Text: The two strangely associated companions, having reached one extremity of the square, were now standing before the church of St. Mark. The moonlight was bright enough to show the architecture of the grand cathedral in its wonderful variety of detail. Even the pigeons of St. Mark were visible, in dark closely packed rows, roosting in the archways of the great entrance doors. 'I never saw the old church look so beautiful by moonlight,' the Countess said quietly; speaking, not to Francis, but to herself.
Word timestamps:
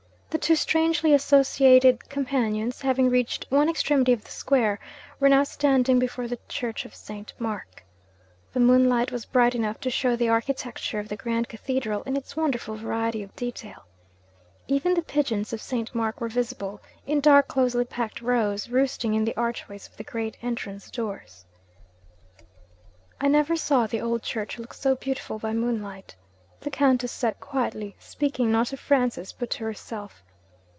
The 0.31 0.37
two 0.47 0.55
strangely 0.55 1.13
associated 1.13 2.07
companions, 2.09 2.81
having 2.81 3.09
reached 3.09 3.45
one 3.49 3.67
extremity 3.69 4.13
of 4.13 4.23
the 4.23 4.31
square, 4.31 4.79
were 5.19 5.27
now 5.27 5.43
standing 5.43 5.99
before 5.99 6.27
the 6.29 6.39
church 6.47 6.85
of 6.85 6.95
St. 6.95 7.33
Mark. 7.37 7.83
The 8.53 8.61
moonlight 8.61 9.11
was 9.11 9.25
bright 9.25 9.53
enough 9.55 9.81
to 9.81 9.89
show 9.89 10.15
the 10.15 10.29
architecture 10.29 10.99
of 10.99 11.09
the 11.09 11.17
grand 11.17 11.49
cathedral 11.49 12.01
in 12.03 12.15
its 12.15 12.35
wonderful 12.37 12.75
variety 12.75 13.21
of 13.23 13.35
detail. 13.35 13.83
Even 14.69 14.93
the 14.93 15.01
pigeons 15.01 15.51
of 15.51 15.61
St. 15.61 15.93
Mark 15.93 16.21
were 16.21 16.29
visible, 16.29 16.81
in 17.05 17.19
dark 17.19 17.49
closely 17.49 17.83
packed 17.85 18.21
rows, 18.21 18.69
roosting 18.69 19.13
in 19.13 19.25
the 19.25 19.35
archways 19.37 19.85
of 19.85 19.97
the 19.97 20.03
great 20.03 20.37
entrance 20.41 20.89
doors. 20.89 21.43
'I 23.19 23.27
never 23.27 23.57
saw 23.57 23.85
the 23.85 24.01
old 24.01 24.23
church 24.23 24.57
look 24.57 24.73
so 24.73 24.95
beautiful 24.95 25.39
by 25.39 25.51
moonlight,' 25.51 26.15
the 26.61 26.69
Countess 26.71 27.11
said 27.11 27.39
quietly; 27.39 27.95
speaking, 27.97 28.51
not 28.51 28.67
to 28.67 28.77
Francis, 28.77 29.31
but 29.33 29.49
to 29.49 29.63
herself. 29.63 30.21